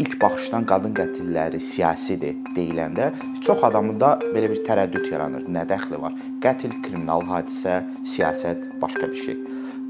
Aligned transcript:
ilk 0.00 0.16
baxışdan 0.22 0.64
qadın 0.70 0.94
qətilləri 0.96 1.60
siyasidir 1.60 2.38
deyiləndə 2.56 3.10
çox 3.44 3.64
adamında 3.68 4.14
belə 4.34 4.48
bir 4.52 4.62
tərəddüd 4.64 5.10
yaranır. 5.12 5.44
Nə 5.52 5.66
dəxli 5.68 6.00
var? 6.00 6.16
Qətl 6.44 6.72
kriminal 6.84 7.26
hadisə, 7.28 7.82
siyasət 8.08 8.64
başqa 8.80 9.10
bir 9.12 9.22
şey. 9.26 9.36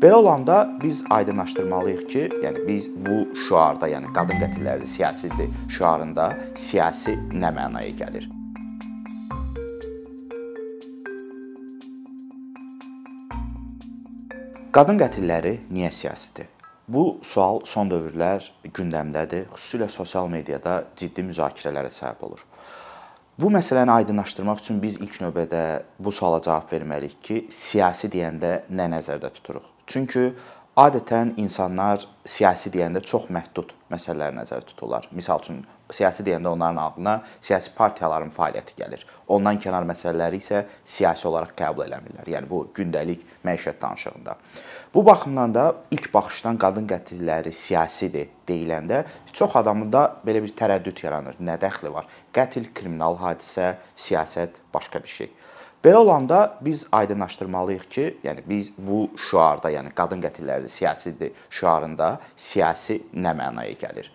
Belə 0.03 0.19
olanda 0.23 0.59
biz 0.83 1.04
aydınlaşdırmalıyıq 1.13 2.04
ki, 2.09 2.23
yəni 2.45 2.67
biz 2.67 2.88
bu 3.06 3.23
şüarda, 3.46 3.88
yəni 3.95 4.10
qadın 4.17 4.41
qətilləri 4.42 4.87
siyasidir 4.88 5.51
şüarında 5.77 6.31
siyasi 6.56 7.19
nə 7.37 7.53
mənaya 7.54 7.92
gəlir? 8.03 8.31
Qadın 14.72 14.99
qətilləri 15.03 15.58
niyə 15.71 15.92
siyasidir? 15.92 16.48
Bu 16.91 17.20
sual 17.23 17.60
son 17.70 17.87
dövrlər 17.87 18.48
gündəmdədir. 18.74 19.45
Xüsusilə 19.55 19.87
sosial 19.95 20.27
mediada 20.30 20.80
ciddi 20.98 21.23
müzakirələrə 21.23 21.92
səbəb 21.95 22.24
olur. 22.27 22.41
Bu 23.38 23.47
məsələni 23.55 23.92
aydınlaşdırmaq 23.95 24.59
üçün 24.64 24.80
biz 24.83 24.97
ilk 24.98 25.20
növbədə 25.23 25.61
bu 26.02 26.11
suala 26.11 26.41
cavab 26.42 26.66
verməliyik 26.73 27.20
ki, 27.23 27.37
siyasi 27.55 28.11
deyəndə 28.11 28.50
nə 28.74 28.88
nəzərdə 28.97 29.30
tuturuq? 29.37 29.69
Çünki 29.87 30.24
adətən 30.80 31.34
insanlar 31.41 32.01
siyasi 32.25 32.70
deyəndə 32.73 33.02
çox 33.05 33.27
məhdud 33.34 33.75
məsələləri 33.93 34.37
nəzərdə 34.39 34.70
tuturlar. 34.70 35.09
Məsəl 35.12 35.43
üçün 35.43 35.59
siyasi 35.93 36.25
deyəndə 36.25 36.48
onların 36.55 36.79
ağlına 36.80 37.15
siyasi 37.43 37.73
partiyaların 37.77 38.30
fəaliyyəti 38.33 38.77
gəlir. 38.79 39.03
Ondan 39.29 39.59
kənar 39.61 39.84
məsələləri 39.89 40.41
isə 40.41 40.62
siyasi 40.84 41.29
olaraq 41.29 41.53
qəbul 41.59 41.84
eləmirlər. 41.84 42.30
Yəni 42.33 42.48
bu 42.48 42.62
gündəlik 42.77 43.27
məişət 43.45 43.80
danışığında. 43.83 44.37
Bu 44.95 45.05
baxımdan 45.06 45.55
da 45.55 45.66
ilk 45.91 46.09
baxışdan 46.15 46.59
qadın 46.62 46.89
qətilləri 46.89 47.53
siyasidir 47.53 48.31
deyiləndə 48.48 49.05
çox 49.33 49.59
adamında 49.61 50.06
belə 50.25 50.41
bir 50.47 50.55
tərəddüd 50.62 51.05
yaranır. 51.05 51.37
Nə 51.44 51.59
dəxli 51.61 51.92
var? 51.92 52.09
Qətl 52.33 52.72
kriminal 52.75 53.19
hadisə, 53.20 53.75
siyasət 53.97 54.56
başqa 54.75 55.03
bir 55.03 55.19
şey. 55.19 55.33
Belə 55.84 55.97
olanda 55.97 56.59
biz 56.61 56.86
aydınlaşdırmalıyıq 56.92 57.84
ki, 57.91 58.03
yəni 58.25 58.42
biz 58.48 58.67
bu 58.78 59.06
şüarda, 59.17 59.70
yəni 59.73 59.95
qadın 59.97 60.20
qətilləri 60.20 60.69
siyasidir 60.69 61.31
şüarında 61.50 62.19
siyasi 62.37 62.98
nə 63.17 63.33
mənaya 63.39 63.78
gəlir? 63.81 64.11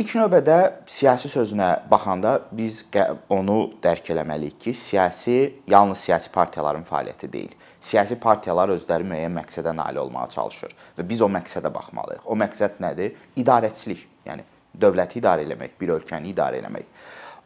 İlk 0.00 0.14
növbədə 0.16 0.56
siyasi 0.88 1.28
sözünə 1.28 1.66
baxanda 1.90 2.38
biz 2.52 2.86
onu 3.28 3.58
dərk 3.84 4.08
eləməliyik 4.14 4.56
ki, 4.64 4.74
siyasi 4.74 5.36
yalnız 5.68 5.98
siyasi 6.06 6.32
partiyaların 6.32 6.88
fəaliyyəti 6.88 7.32
deyil. 7.32 7.52
Siyasi 7.80 8.16
partiyalar 8.16 8.72
özləri 8.72 9.04
müəyyən 9.10 9.36
məqsədə 9.42 9.76
nail 9.76 10.00
olmağa 10.06 10.30
çalışır 10.32 10.72
və 10.98 11.08
biz 11.08 11.20
o 11.20 11.28
məqsədə 11.28 11.74
baxmalıyıq. 11.74 12.24
O 12.24 12.38
məqsəd 12.46 12.80
nədir? 12.80 13.12
İdarəçilik, 13.44 14.08
yəni 14.24 14.48
dövləti 14.80 15.20
idarə 15.20 15.44
etmək, 15.44 15.76
bir 15.80 15.98
ölkəni 15.98 16.32
idarə 16.32 16.64
etmək. 16.64 16.88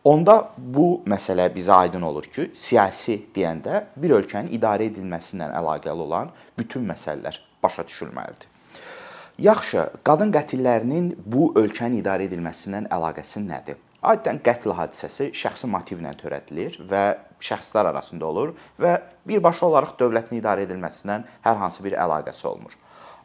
Onda 0.08 0.34
bu 0.56 1.02
məsələ 1.10 1.50
bizə 1.52 1.74
aydın 1.82 2.06
olur 2.08 2.24
ki, 2.32 2.46
siyasi 2.56 3.18
deyəndə 3.36 3.82
bir 4.00 4.14
ölkənin 4.16 4.54
idarə 4.56 4.86
edilməsi 4.88 5.34
ilə 5.36 5.50
əlaqəli 5.58 6.04
olan 6.04 6.30
bütün 6.56 6.86
məsələlər 6.88 7.36
başa 7.62 7.84
düşülməlidir. 7.90 8.46
Yaxşı, 9.44 9.84
qadın 10.08 10.32
qətillərinin 10.32 11.10
bu 11.34 11.50
ölkənin 11.60 12.00
idarə 12.00 12.24
edilməsindən 12.24 12.88
əlaqəsi 12.94 13.44
nədir? 13.44 13.76
Adətən 14.00 14.40
qətl 14.46 14.72
hadisəsi 14.78 15.28
şəxsi 15.42 15.68
motivlə 15.74 16.14
törədilir 16.22 16.80
və 16.88 17.04
şəxslər 17.50 17.90
arasında 17.92 18.32
olur 18.32 18.54
və 18.80 18.96
birbaşa 19.28 19.66
olaraq 19.68 19.98
dövlətin 20.00 20.40
idarə 20.40 20.64
edilməsindən 20.64 21.28
hər 21.44 21.60
hansı 21.60 21.84
bir 21.84 21.98
əlaqəsi 22.00 22.48
olmur. 22.48 22.72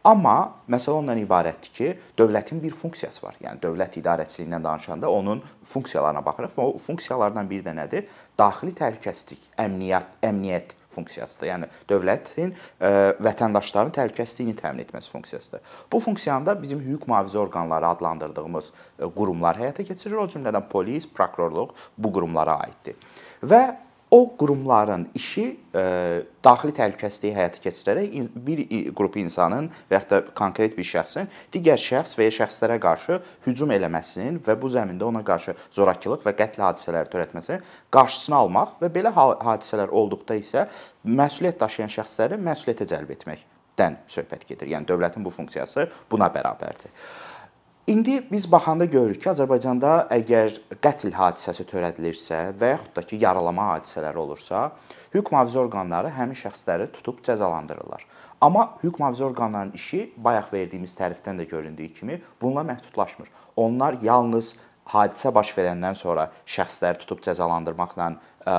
Amma 0.04 0.52
məsələ 0.68 0.98
ondan 1.00 1.20
ibarətdir 1.22 1.72
ki, 1.72 1.90
dövlətin 2.20 2.60
bir 2.60 2.74
funksiyası 2.76 3.22
var. 3.24 3.38
Yəni 3.40 3.62
dövlət 3.64 3.96
idarəçiliyindən 4.02 4.66
danışanda 4.66 5.08
onun 5.08 5.40
funksiyalarına 5.64 6.20
baxırıq 6.26 6.58
və 6.58 6.66
o 6.74 6.82
funksiyalardan 6.84 7.48
biri 7.48 7.64
də 7.64 7.72
nədir? 7.78 8.10
Daxili 8.40 8.76
təhlükəsizlik, 8.76 9.46
əmniyyət, 9.64 10.18
əmniyyət 10.28 10.74
funksiyasıdır. 10.92 11.48
Yəni 11.48 11.70
dövlətin 11.90 12.52
ə, 12.52 12.58
e, 12.84 12.92
vətəndaşların 13.24 13.96
təhlükəsizliyini 13.96 14.58
təmin 14.60 14.84
etməsi 14.84 15.14
funksiyasıdır. 15.16 15.64
Bu 15.92 16.04
funksiyanı 16.04 16.52
da 16.52 16.58
bizim 16.60 16.84
hüquq 16.84 17.08
mühafizə 17.08 17.40
orqanları 17.46 17.88
adlandırdığımız 17.94 18.70
e, 18.74 19.08
qurumlar 19.08 19.62
həyata 19.64 19.88
keçirir. 19.88 20.20
O 20.20 20.28
cümlədən 20.36 20.68
polis, 20.70 21.08
prokurorluq 21.08 21.72
bu 21.98 22.12
qurumlara 22.12 22.60
aiddir. 22.68 23.00
Və 23.40 23.64
o 24.14 24.20
qurumların 24.38 25.08
işi 25.18 25.46
ə, 25.50 25.82
e, 25.82 25.84
daxili 26.46 26.74
təhlükəsizliyi 26.78 27.34
həyata 27.34 27.62
keçirərək 27.64 28.12
bir 28.46 28.62
qrup 28.94 29.18
insanın 29.18 29.72
və 29.90 29.98
ya 29.98 30.02
da 30.12 30.20
konkret 30.38 30.76
bir 30.78 30.86
şəxsin 30.86 31.32
digər 31.56 31.82
şəxs 31.82 32.14
və 32.20 32.28
ya 32.28 32.36
şəxslərə 32.38 32.78
qarşı 32.84 33.18
hücum 33.48 33.74
eləməsinin 33.74 34.38
və 34.46 34.58
bu 34.62 34.70
zəmində 34.76 35.08
ona 35.10 35.24
qarşı 35.26 35.56
zorakılıq 35.74 36.28
və 36.28 36.36
qətl 36.44 36.66
hadisələri 36.68 37.10
törətməsinin 37.16 37.66
qarşısını 37.98 38.40
almaq 38.44 38.78
və 38.84 38.94
belə 38.94 39.16
hadisələr 39.18 39.90
olduqda 39.90 40.38
isə 40.44 40.68
məsuliyyət 41.10 41.62
daşıyan 41.66 41.94
şəxsləri 41.98 42.42
məsuliyyətə 42.50 42.90
cəlb 42.94 43.18
etməkdən 43.18 44.02
söhbət 44.14 44.46
gedir. 44.52 44.76
Yəni 44.76 44.90
dövlətin 44.94 45.26
bu 45.26 45.34
funksiyası 45.34 45.90
buna 46.12 46.30
bərabərdir. 46.34 46.94
İndi 47.88 48.32
biz 48.32 48.52
baxanda 48.52 48.86
görürük 48.86 49.20
ki, 49.24 49.28
Azərbaycanda 49.28 50.06
əgər 50.16 50.54
qətl 50.80 51.10
hadisəsi 51.18 51.66
törədilirsə 51.68 52.38
və 52.56 52.70
yaxud 52.78 52.94
da 52.96 53.02
ki, 53.04 53.18
yaralama 53.20 53.66
hadisələri 53.74 54.22
olursa, 54.22 54.70
hüquq 55.12 55.34
mühafizə 55.34 55.60
orqanları 55.66 56.14
həmin 56.16 56.38
şəxsləri 56.40 56.88
tutub 56.96 57.20
cəzalandırırlar. 57.28 58.06
Amma 58.40 58.70
hüquq 58.86 59.02
mühafizə 59.02 59.26
orqanlarının 59.28 59.76
işi 59.76 60.06
bayaq 60.16 60.48
verdiyimiz 60.54 60.96
tərifdən 60.96 61.44
də 61.44 61.48
göründüyü 61.52 61.92
kimi 61.98 62.22
bununla 62.42 62.64
məhdudlaşmır. 62.72 63.28
Onlar 63.60 64.00
yalnız 64.02 64.54
hadisə 64.88 65.34
baş 65.36 65.52
verəndən 65.58 66.00
sonra 66.00 66.30
şəxsləri 66.48 67.04
tutub 67.04 67.20
cəzalandırmaqla 67.28 68.10
ə, 68.48 68.56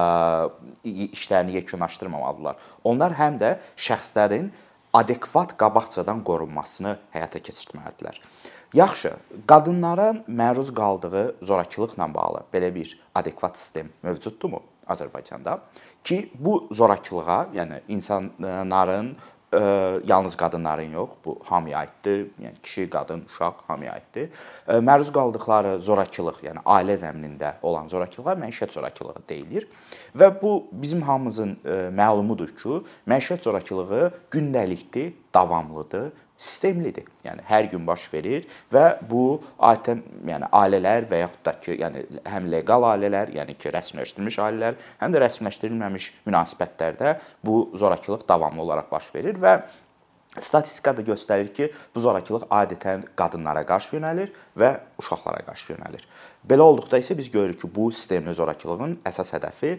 işlərini 0.85 1.57
yekunlaşdırmamalıdırlar. 1.63 2.61
Onlar 2.85 3.17
həm 3.17 3.41
də 3.41 3.57
şəxslərin 3.89 4.53
adekvat 4.95 5.57
qabaqcadan 5.59 6.23
qorunmasını 6.27 6.97
həyata 7.15 7.43
keçirtməlidirlər. 7.43 8.21
Yaxşı, 8.75 9.13
qadınların 9.47 10.25
məruz 10.29 10.73
qaldığı 10.75 11.25
zorakılıqla 11.43 12.09
bağlı 12.15 12.45
belə 12.55 12.73
bir 12.75 12.95
adekvat 13.15 13.59
sistem 13.59 13.91
mövcuddurmu 14.03 14.63
Azərbaycanda 14.91 15.59
ki, 16.05 16.31
bu 16.35 16.69
zorakılığa, 16.71 17.39
yəni 17.55 17.81
insanların 17.89 19.15
ə, 19.55 20.01
yalnız 20.09 20.37
qadınların 20.37 20.93
yox, 20.97 21.15
bu 21.25 21.39
hamıya 21.45 21.79
aiddir. 21.79 22.27
Yəni 22.43 22.61
kişi, 22.63 22.89
qadın, 22.91 23.25
uşaq 23.29 23.63
hamıya 23.69 23.93
aiddir. 23.93 24.29
Ə, 24.67 24.81
məruz 24.85 25.13
qaldıqları 25.15 25.77
zorakılıq, 25.81 26.43
yəni 26.49 26.65
ailə 26.67 26.99
zəminində 27.01 27.55
olan 27.63 27.89
zorakılığa 27.89 28.37
məişət 28.43 28.75
zorakılığı 28.75 29.25
deyilir. 29.29 29.69
Və 30.17 30.31
bu 30.43 30.57
bizim 30.73 31.03
hamımızın 31.07 31.57
ə, 31.63 31.79
məlumudur 31.95 32.51
ki, 32.59 32.83
məişət 33.11 33.47
zorakılığı 33.47 34.11
gündəlikdir, 34.35 35.15
davamlıdır 35.35 36.13
sistemlidir. 36.39 37.07
Yəni 37.25 37.45
hər 37.49 37.69
gün 37.73 37.87
baş 37.87 38.09
verir 38.13 38.49
və 38.73 38.85
bu 39.09 39.41
adətən 39.59 40.03
yəni 40.29 40.51
ailələr 40.51 41.07
və 41.11 41.23
yaxud 41.23 41.45
da 41.47 41.55
ki, 41.61 41.77
yəni 41.81 42.05
həm 42.29 42.51
leqal 42.53 42.89
ailələr, 42.91 43.33
yəni 43.39 43.57
ki, 43.59 43.71
rəsmiləşdirilmiş 43.75 44.41
ailələr, 44.47 44.77
həm 45.03 45.15
də 45.15 45.23
rəsmiləşdirilməmiş 45.25 46.11
münasibətlərdə 46.27 47.17
bu 47.47 47.71
zorakılıq 47.79 48.27
davamlı 48.29 48.67
olaraq 48.67 48.91
baş 48.93 49.15
verir 49.15 49.41
və 49.41 49.59
Statistika 50.35 50.97
da 50.97 51.03
göstərir 51.07 51.53
ki, 51.55 51.69
bu 51.95 52.01
zorakılıq 52.03 52.49
adətən 52.51 53.05
qadınlara 53.15 53.63
qarşı 53.69 53.95
yönəlir 53.95 54.33
və 54.59 54.73
uşaqlara 54.99 55.45
qarşı 55.47 55.69
yönəlir. 55.77 56.03
Belə 56.43 56.67
olduqda 56.67 56.99
isə 56.99 57.15
biz 57.15 57.31
görürük 57.31 57.61
ki, 57.61 57.71
bu 57.75 57.93
sistemli 57.95 58.35
zorakılığın 58.35 58.97
əsas 59.07 59.31
hədəfi 59.37 59.77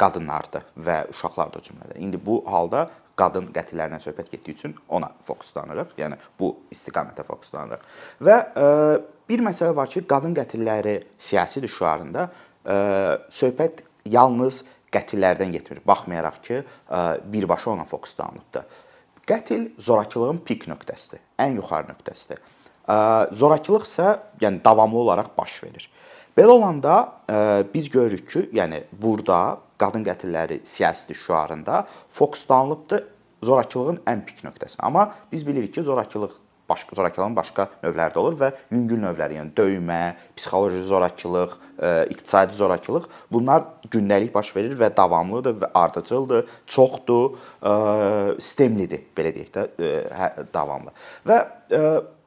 qadınlardır 0.00 0.66
və 0.74 0.96
uşaqlardır 1.14 1.62
cümlədən. 1.68 2.00
İndi 2.02 2.18
bu 2.26 2.42
halda 2.50 2.88
qadın 3.20 3.50
qətillərindən 3.54 4.02
söhbət 4.02 4.32
getdiyi 4.32 4.56
üçün 4.56 4.74
ona 4.88 5.10
fokuslanırıq. 5.26 5.94
Yəni 6.00 6.18
bu 6.40 6.54
istiqamətə 6.72 7.24
fokuslanırıq. 7.28 7.86
Və 8.26 8.36
ə, 8.36 8.66
e, 8.66 8.98
bir 9.30 9.44
məsələ 9.46 9.74
var 9.76 9.90
ki, 9.92 10.04
qadın 10.10 10.34
qətilləri 10.38 10.96
siyasidir 11.20 11.72
şüarında 11.72 12.26
ə, 12.26 12.74
e, 12.74 12.76
söhbət 13.40 13.84
yalnız 14.10 14.62
qətillərdən 14.94 15.54
getmir. 15.56 15.82
Baxmayaraq 15.86 16.40
ki, 16.46 16.60
ə, 16.62 17.00
e, 17.00 17.32
birbaşa 17.32 17.74
ona 17.74 17.86
fokuslanılıbdır. 17.88 18.86
Qətl 19.30 19.68
zorakılığın 19.78 20.40
pik 20.46 20.66
nöqtəsidir, 20.70 21.22
ən 21.38 21.58
yuxarı 21.60 21.92
nöqtəsidir. 21.92 22.40
Ə, 22.90 22.96
zorakılıq 23.36 23.86
isə 23.86 24.14
yəni 24.42 24.64
davamlı 24.64 25.04
olaraq 25.04 25.34
baş 25.38 25.62
verir. 25.64 25.90
Belə 26.38 26.56
olanda 26.56 26.96
ə, 27.28 27.42
biz 27.74 27.90
görürük 27.92 28.30
ki, 28.30 28.46
yəni 28.56 28.84
burada 28.92 29.60
qadın 29.80 30.04
qətilləri 30.06 30.60
siyasi 30.64 31.14
şüarında 31.14 31.86
fokuslanılıbdı 32.08 33.00
zorakılığın 33.42 34.02
ən 34.06 34.22
pik 34.28 34.44
nöqtəsinə. 34.44 34.84
Amma 34.86 35.10
biz 35.32 35.46
bilirik 35.46 35.74
ki, 35.74 35.82
zorakılıq 35.82 36.36
başqa 36.70 36.96
zorakılığın 36.96 37.36
başqa 37.36 37.66
növləri 37.82 38.14
də 38.14 38.18
olur 38.22 38.36
və 38.38 38.50
yüngül 38.70 39.00
növləri, 39.02 39.40
yəni 39.40 39.54
döymə, 39.56 40.02
psixoloji 40.36 40.84
zorakılıq, 40.86 41.56
e, 41.82 41.90
iqtisadi 42.14 42.54
zorakılıq 42.54 43.08
bunlar 43.32 43.64
gündəlik 43.90 44.34
baş 44.34 44.52
verir 44.56 44.76
və 44.78 44.92
davamlıdır 44.96 45.56
və 45.64 45.72
ardıcıldır, 45.74 46.46
çoxdur, 46.66 47.34
e, 47.62 47.74
sistemlidir, 48.38 49.02
belə 49.16 49.34
deyək 49.34 49.52
də, 49.56 49.66
e, 49.82 49.92
hə, 50.20 50.30
davamlı. 50.54 50.94
Və 51.26 51.42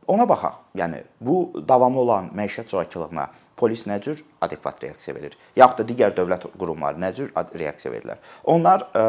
Ona 0.07 0.25
baxaq. 0.29 0.55
Yəni 0.75 1.03
bu 1.21 1.63
davamlı 1.67 1.99
olan 1.99 2.25
məişət 2.35 2.71
zorakılığına 2.73 3.27
polis 3.59 3.85
nə 3.89 3.99
cür 4.03 4.21
adekvat 4.41 4.83
reaksiya 4.83 5.15
verir? 5.15 5.37
Yaxud 5.59 5.81
da 5.81 5.87
digər 5.89 6.15
dövlət 6.17 6.47
qurumları 6.59 7.01
nə 7.01 7.11
cür 7.15 7.31
reaksiya 7.53 7.93
verirlər? 7.93 8.21
Onlar 8.49 8.87
ə, 8.91 9.05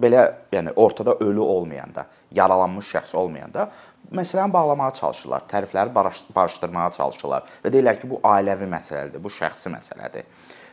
belə, 0.00 0.26
yəni 0.54 0.74
ortada 0.76 1.16
ölü 1.20 1.42
olmayanda, 1.44 2.06
yaralanmış 2.36 2.90
şəxs 2.94 3.16
olmayanda 3.16 3.70
məsələni 4.14 4.52
bağlamağa 4.54 4.92
çalışırlar, 5.00 5.46
tərəfləri 5.50 5.94
barışdırmağa 6.34 6.90
çalışırlar 6.98 7.48
və 7.64 7.72
deyirlər 7.74 7.98
ki, 7.98 8.10
bu 8.10 8.20
ailəvi 8.22 8.68
məsələdir, 8.70 9.22
bu 9.22 9.32
şəxsi 9.32 9.72
məsələdir 9.72 10.28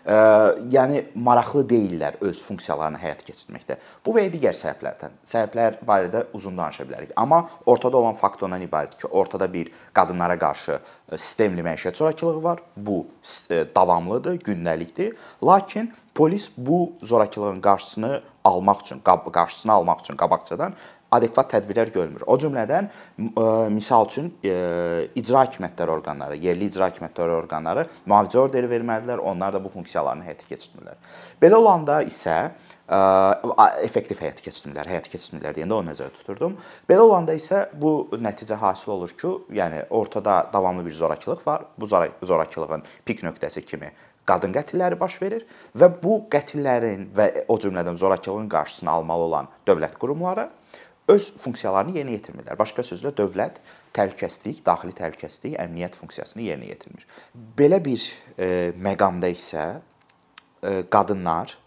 yəni 0.05 1.03
maraqlı 1.15 1.63
deyillər 1.69 2.17
öz 2.21 2.41
funksiyalarını 2.43 2.99
həyata 2.99 3.23
keçirməkdə. 3.29 3.77
Bu 4.05 4.15
və 4.15 4.25
ya 4.25 4.33
digər 4.33 4.57
səbəblərdən. 4.57 5.15
Səbəblər 5.27 5.79
barədə 5.87 6.25
uzun 6.35 6.57
danışa 6.57 6.83
bilərik. 6.87 7.13
Amma 7.15 7.45
ortada 7.65 7.97
olan 7.97 8.17
fakt 8.19 8.43
ondan 8.43 8.61
ibarətdir 8.67 9.05
ki, 9.05 9.07
ortada 9.11 9.47
bir 9.53 9.71
qadınlara 9.95 10.37
qarşı 10.39 10.79
sistemli 11.15 11.63
məişət 11.63 11.95
zorakılığı 11.95 12.43
var. 12.43 12.59
Bu 12.75 13.05
davamlıdır, 13.75 14.39
gündəlikdir. 14.43 15.15
Lakin 15.43 15.93
polis 16.15 16.51
bu 16.57 16.93
zorakılığın 17.03 17.61
qarşısını 17.61 18.21
almaq 18.43 18.81
üçün, 18.81 18.99
qarşısını 19.33 19.71
almaq 19.71 19.99
üçün 20.03 20.17
qabaqcadan 20.17 20.73
adekvat 21.13 21.51
tədbirlər 21.53 21.91
görmür. 21.93 22.25
O 22.27 22.37
cümlədən 22.41 22.89
e, 23.19 23.45
misal 23.73 24.07
üçün 24.09 24.31
e, 24.43 24.53
icra 25.19 25.43
hakimiyyətləri 25.45 25.95
orqanları, 25.97 26.37
yerli 26.41 26.69
icra 26.71 26.89
hakimiyyətləri 26.89 27.37
orqanları 27.43 27.87
müalicə 28.09 28.39
orderi 28.41 28.69
verməlidirlər, 28.71 29.21
onlar 29.21 29.53
da 29.53 29.61
bu 29.63 29.71
funksiyalarını 29.73 30.25
həyata 30.25 30.47
keçirmirlər. 30.49 30.97
Belə 31.41 31.59
olanda 31.61 31.99
isə 32.07 32.37
e, 32.49 33.01
effektiv 33.85 34.23
həyata 34.23 34.45
keçirmirlər, 34.45 34.89
həyata 34.95 35.13
keçirmirlər 35.13 35.57
deyəndə 35.59 35.77
onu 35.77 35.91
nəzərdə 35.91 36.21
tuturdum. 36.21 36.57
Belə 36.89 37.05
olanda 37.05 37.37
isə 37.37 37.67
bu 37.77 37.93
nəticə 38.17 38.57
hasil 38.63 38.95
olur 38.97 39.13
ki, 39.19 39.35
yəni 39.59 39.85
ortada 39.93 40.41
davamlı 40.53 40.85
bir 40.87 40.97
zorakılıq 40.97 41.45
var. 41.47 41.67
Bu 41.77 41.89
zorakılığın 41.89 42.83
pik 43.05 43.21
nöqtəsi 43.27 43.65
kimi 43.65 43.93
qadın 44.29 44.53
qətilləri 44.55 44.97
baş 44.99 45.19
verir 45.21 45.45
və 45.77 45.89
bu 46.03 46.21
qətillərin 46.31 47.09
və 47.15 47.29
o 47.47 47.57
cümlədən 47.59 47.99
zorakılığın 47.99 48.49
qarşısını 48.51 48.91
almalı 48.91 49.29
olan 49.29 49.49
dövlət 49.67 49.97
qurumları 50.01 50.49
öz 51.11 51.25
funksiyalarını 51.37 51.97
yerinə 51.97 52.15
yetirmirlər. 52.17 52.57
Başqa 52.59 52.85
sözlə 52.87 53.11
dövlət 53.17 53.59
təhlükəsizlik, 53.95 54.61
daxili 54.65 54.95
təhlükəsizlik, 54.95 55.57
əmniyyət 55.59 55.97
funksiyasını 55.99 56.45
yerinə 56.45 56.69
yetirmir. 56.69 57.03
Belə 57.57 57.81
bir 57.83 58.05
e, 58.37 58.71
məqamda 58.79 59.31
isə 59.33 59.65
e, 60.63 60.83
qadınlar 60.93 61.57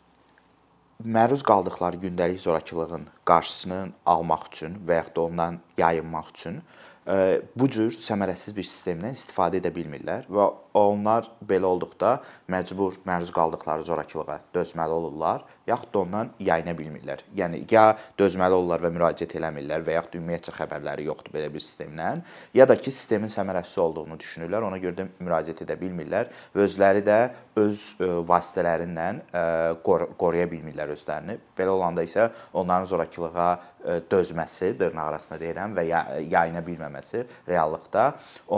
məruz 1.05 1.45
qaldıqları 1.45 2.01
gündəlik 2.07 2.41
zorakılığın 2.41 3.05
qarşısını 3.29 3.81
almaq 4.09 4.49
üçün 4.49 4.81
və 4.89 5.03
yaxud 5.03 5.17
da 5.17 5.27
ondan 5.29 5.61
yayınmaq 5.79 6.33
üçün 6.33 6.63
bu 7.07 7.69
cür 7.71 7.95
səmərəsiz 8.03 8.55
bir 8.57 8.67
sistemdən 8.67 9.15
istifadə 9.15 9.61
edə 9.61 9.71
bilmirlər 9.75 10.27
və 10.27 10.47
onlar 10.77 11.29
belə 11.47 11.69
olduqda 11.71 12.17
məcbur 12.53 12.99
məruz 13.07 13.31
qaldıqları 13.33 13.87
zorakılığa 13.87 14.41
dözməli 14.55 14.93
olurlar, 14.93 15.45
yaxud 15.67 15.93
da 15.95 15.99
ondan 16.03 16.33
yayına 16.43 16.75
bilmirlər. 16.77 17.23
Yəni 17.37 17.63
ya 17.71 17.97
dözməli 18.19 18.59
olurlar 18.59 18.83
və 18.85 18.91
müraciət 18.93 19.37
eləmirlər 19.39 19.87
və 19.87 19.97
yaxud 19.97 20.19
ümumiyyətcə 20.19 20.57
xəbərləri 20.59 21.07
yoxdur 21.07 21.37
belə 21.37 21.49
bir 21.55 21.63
sistemdən, 21.65 22.25
ya 22.55 22.67
da 22.69 22.77
ki, 22.77 22.91
sistemin 22.91 23.33
səmərəsiz 23.33 23.79
olduğunu 23.87 24.19
düşünürlər, 24.21 24.67
ona 24.67 24.83
görə 24.83 24.99
də 25.01 25.09
müraciət 25.23 25.63
edə 25.65 25.79
bilmirlər 25.81 26.29
və 26.55 26.67
özləri 26.67 27.07
də 27.07 27.21
öz 27.63 27.87
vasitələrinlə 28.29 29.09
qoruya 29.87 30.51
bilmirlər 30.51 30.93
özlərini. 30.93 31.39
Belə 31.57 31.73
olanda 31.79 32.05
isə 32.05 32.29
onların 32.53 32.91
zorakılığa 32.91 33.49
dözməsi, 34.11 34.73
dırnaq 34.79 35.11
arasında 35.13 35.39
deyirəm 35.41 35.77
və 35.77 35.85
yayına 36.27 36.63
bilməməsi 36.67 37.25
reallıqda 37.49 38.07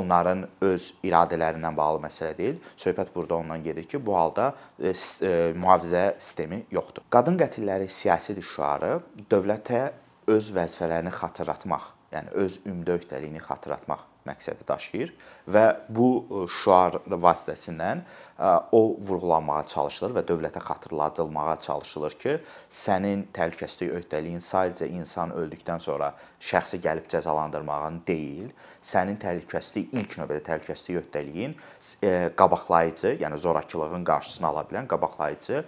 onların 0.00 0.46
öz 0.64 0.88
iradələrindən 1.04 1.76
bağlı 1.76 2.02
məsələ 2.06 2.36
deyil. 2.38 2.58
Söhbət 2.76 3.14
burada 3.14 3.38
ondan 3.42 3.62
gedir 3.62 3.84
ki, 3.84 4.00
bu 4.06 4.16
halda 4.16 4.54
mühafizə 4.80 6.04
sistemi 6.18 6.64
yoxdur. 6.70 7.06
Qadın 7.10 7.38
qətilləri 7.40 7.88
siyasi 7.92 8.36
şüarı 8.42 8.98
dövlətə 9.30 9.88
öz 10.28 10.52
vəzifələrini 10.54 11.12
xatırlatmaq, 11.14 11.90
yəni 12.12 12.36
öz 12.44 12.60
ümumi 12.66 12.94
öhdəliyini 12.98 13.40
xatırlatmaq 13.44 14.06
məqsədi 14.28 14.66
daşıyır 14.68 15.12
və 15.48 15.64
bu 15.88 16.08
e, 16.20 16.46
şüar 16.52 16.98
vasitəsilə 17.08 17.90
e, 17.96 18.50
o 18.72 18.82
vurğulanmağa 19.08 19.62
çalışılır 19.72 20.14
və 20.18 20.24
dövlətə 20.28 20.62
xatırladılmağa 20.64 21.56
çalışılır 21.64 22.16
ki, 22.22 22.34
sənin 22.70 23.26
təhlükəsizlik 23.36 23.94
öhdəliyin 24.00 24.44
sadəcə 24.44 24.88
insan 24.92 25.34
öldükdən 25.36 25.82
sonra 25.84 26.12
şəxsi 26.40 26.80
gəlib 26.84 27.08
cəzalandırmağın 27.12 28.02
deyil, 28.08 28.50
sənin 28.82 29.18
təhlükəsizlik 29.22 29.94
ilk 29.96 30.18
növbədə 30.20 30.44
təhlükəsizlik 30.50 31.02
öhdəliyin 31.02 31.56
e, 32.02 32.12
qabaqlayıcı, 32.36 33.16
yəni 33.22 33.38
zorakılığın 33.38 34.04
qarşısını 34.04 34.52
ala 34.52 34.66
bilən 34.68 34.86
qabaqlayıcı 34.90 35.64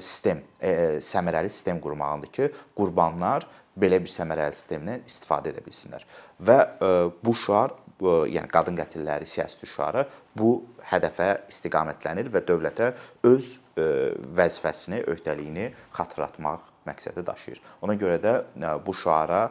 sistem, 0.00 0.40
səmərəli 1.04 1.50
sistem 1.52 1.80
qurmağındır 1.84 2.32
ki, 2.32 2.48
qurbanlar 2.76 3.46
belə 3.80 4.00
bir 4.02 4.10
səmərəli 4.10 4.56
sistemdən 4.56 5.06
istifadə 5.08 5.52
edə 5.52 5.64
bilsinlər. 5.64 6.04
Və 6.46 6.58
e, 6.62 6.92
bu 7.24 7.34
şüar 7.38 7.74
yəni 8.02 8.50
qadın 8.50 8.76
qətilləri 8.78 9.26
siyasi 9.28 9.68
şüarı 9.70 10.04
bu 10.36 10.56
hədəfə 10.90 11.46
istiqamətlənir 11.52 12.30
və 12.34 12.42
dövlətə 12.48 12.90
öz 13.30 13.50
e, 13.78 13.86
vəzifəsini, 14.38 15.04
öhdəliyini 15.14 15.70
xatırlatmaq 15.94 16.70
məqsədi 16.88 17.24
daşıyır. 17.26 17.62
Ona 17.86 17.96
görə 18.00 18.20
də 18.22 18.36
e, 18.42 18.76
bu 18.86 18.94
şüara 18.94 19.46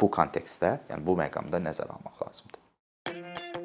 bu 0.00 0.10
kontekstdə, 0.10 0.78
yəni 0.90 1.06
bu 1.06 1.16
məqamda 1.20 1.62
nəzərə 1.62 1.98
almaq 1.98 2.20
lazımdır. 2.24 2.63